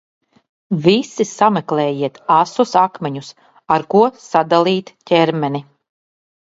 [0.85, 3.31] Visi sameklējiet asus akmeņus,
[3.77, 5.65] ar ko sadalīt ķermeni!